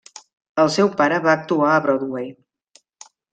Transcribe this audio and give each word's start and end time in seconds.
El 0.61 0.71
seu 0.75 0.89
pare 1.01 1.19
va 1.25 1.35
actuar 1.41 1.69
a 1.75 1.83
Broadway. 1.85 2.33